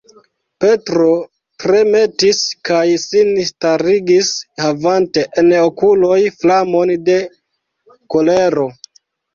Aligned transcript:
Petro 0.63 1.09
tremetis 1.63 2.39
kaj 2.71 2.81
sin 3.05 3.31
starigis, 3.51 4.33
havante 4.65 5.27
en 5.43 5.55
okuloj 5.63 6.19
flamon 6.43 6.97
de 7.13 7.21
kolero. 8.17 8.69